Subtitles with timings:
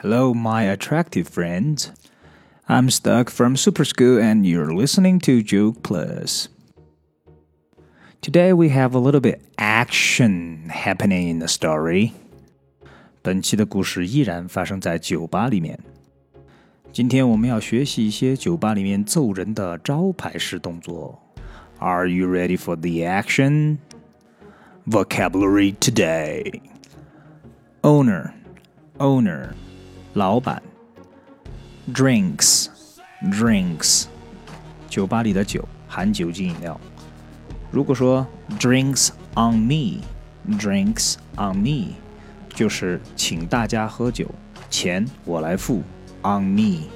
[0.00, 1.90] Hello, my attractive friends.
[2.68, 6.48] I'm Stuck from Super School, and you're listening to Joke Plus.
[8.20, 12.12] Today we have a little bit action happening in the story.
[13.22, 15.78] 本期的故事依然发生在酒吧里面。
[16.92, 21.20] 今天我们要学习一些酒吧里面揍人的招牌式动作。
[21.78, 23.78] Are you ready for the action?
[24.86, 26.60] Vocabulary today.
[27.82, 28.32] Owner,
[28.98, 29.54] owner,
[30.13, 30.61] 老板。
[31.93, 32.67] Drinks,
[33.23, 34.05] drinks，
[34.87, 36.79] 酒吧里的酒，含酒精饮料。
[37.71, 38.25] 如果说
[38.59, 40.01] drinks on me,
[40.57, 41.95] drinks on me，
[42.49, 44.29] 就是请大家喝酒，
[44.69, 45.81] 钱我来付。
[46.23, 46.87] On me,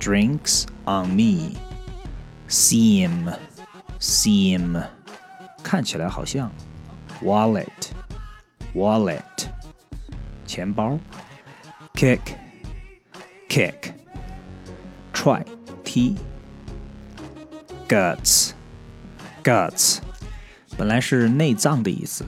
[0.00, 1.54] drinks on me.
[2.48, 3.32] Seem,
[4.00, 4.82] seem，
[5.62, 6.50] 看起来好像。
[7.22, 7.66] Wallet,
[8.74, 9.22] wallet，
[10.46, 10.98] 钱包。
[11.94, 12.20] Kick,
[13.55, 13.93] kick。
[15.13, 15.45] 踹
[15.83, 16.15] 踢，
[17.87, 19.99] guts，guts，
[20.77, 22.25] 本来是内脏的意思，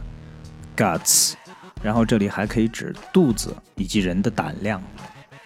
[0.78, 1.34] guts，
[1.82, 4.80] 然后这里还可以指肚子以及人的胆量，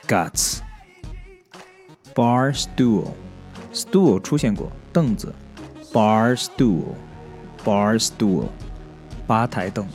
[0.07, 5.33] guts。bar stool，stool 出现过，凳子，
[5.93, 8.47] bar stool，bar stool，
[9.25, 9.87] 吧台凳，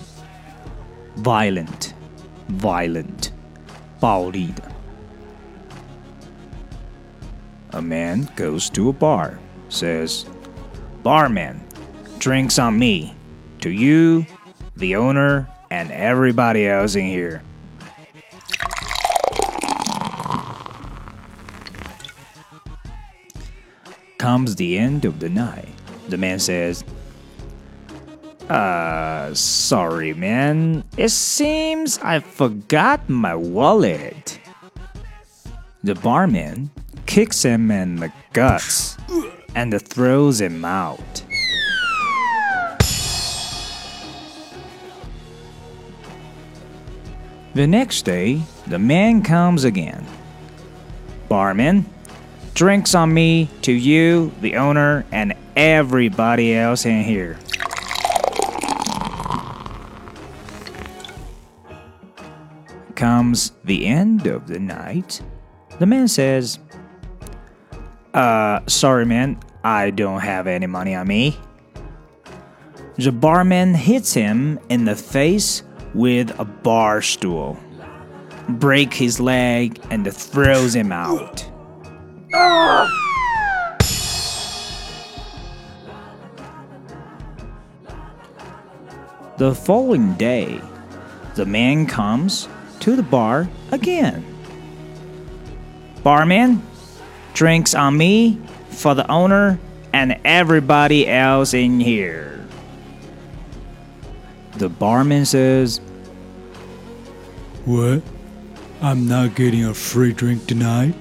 [1.22, 3.28] violent，violent，
[4.00, 4.65] 暴力的。
[7.71, 10.25] A man goes to a bar, says,
[11.03, 11.61] Barman,
[12.17, 13.13] drinks on me.
[13.61, 14.25] To you,
[14.75, 17.41] the owner, and everybody else in here.
[24.17, 25.69] Comes the end of the night.
[26.09, 26.83] The man says,
[28.49, 30.83] Uh, sorry, man.
[30.95, 34.39] It seems I forgot my wallet.
[35.83, 36.71] The barman
[37.17, 38.95] kicks him in the guts
[39.55, 41.23] and throws him out.
[47.55, 50.05] The next day, the man comes again.
[51.27, 51.87] Barman,
[52.53, 57.39] drinks on me to you, the owner, and everybody else in here.
[62.93, 65.23] Comes the end of the night.
[65.79, 66.59] The man says,
[68.17, 71.37] uh, sorry, man, I don't have any money on me.
[72.97, 75.61] The barman hits him in the face
[75.93, 77.59] with a bar stool,
[78.49, 81.47] break his leg, and throws him out.
[89.37, 90.59] The following day,
[91.35, 94.25] the man comes to the bar again.
[96.01, 96.63] Barman,
[97.37, 98.39] Drinks on me,
[98.71, 99.59] for the owner,
[99.93, 102.43] and everybody else in here.
[104.55, 105.79] The barman says,
[107.63, 108.01] What?
[108.81, 110.95] I'm not getting a free drink tonight?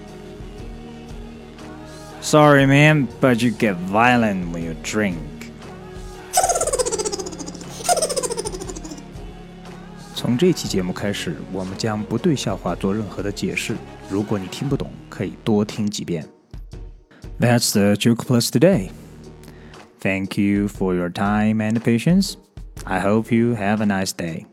[2.21, 5.19] Sorry, man, but you get violent when you drink.
[10.16, 13.76] 从这期节目开始，我们将不对笑话做任何的解释。
[14.10, 16.28] 如果你听不懂，可以多听几遍。
[17.40, 18.90] That's the Joke Plus today.
[20.00, 22.36] Thank you for your time and patience.
[22.84, 24.46] I hope you have a nice day.